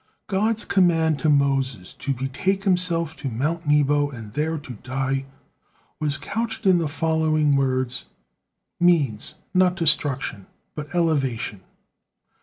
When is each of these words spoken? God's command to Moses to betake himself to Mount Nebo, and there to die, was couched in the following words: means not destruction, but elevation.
God's 0.25 0.65
command 0.65 1.19
to 1.19 1.29
Moses 1.29 1.93
to 1.93 2.11
betake 2.11 2.63
himself 2.63 3.15
to 3.17 3.29
Mount 3.29 3.67
Nebo, 3.67 4.09
and 4.09 4.33
there 4.33 4.57
to 4.57 4.73
die, 4.81 5.27
was 5.99 6.17
couched 6.17 6.65
in 6.65 6.79
the 6.79 6.87
following 6.87 7.55
words: 7.55 8.05
means 8.79 9.35
not 9.53 9.75
destruction, 9.75 10.47
but 10.73 10.95
elevation. 10.95 11.61